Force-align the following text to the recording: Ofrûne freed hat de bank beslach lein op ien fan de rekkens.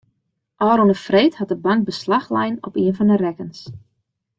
Ofrûne 0.69 0.95
freed 1.05 1.33
hat 1.39 1.51
de 1.51 1.57
bank 1.65 1.81
beslach 1.89 2.27
lein 2.35 2.55
op 2.67 2.73
ien 2.83 2.97
fan 2.97 3.09
de 3.11 3.17
rekkens. 3.25 3.59